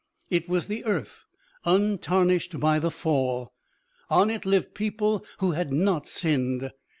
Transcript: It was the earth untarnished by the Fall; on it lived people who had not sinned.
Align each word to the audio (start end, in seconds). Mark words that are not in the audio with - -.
It 0.31 0.49
was 0.49 0.65
the 0.65 0.83
earth 0.85 1.25
untarnished 1.63 2.59
by 2.59 2.79
the 2.79 2.89
Fall; 2.89 3.53
on 4.09 4.31
it 4.31 4.47
lived 4.47 4.73
people 4.73 5.23
who 5.37 5.51
had 5.51 5.71
not 5.71 6.07
sinned. 6.07 6.71